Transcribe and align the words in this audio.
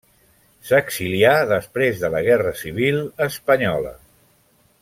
S'exilià 0.69 1.33
després 1.51 2.01
de 2.05 2.11
la 2.15 2.23
Guerra 2.31 2.57
Civil 2.65 3.01
espanyola. 3.31 3.97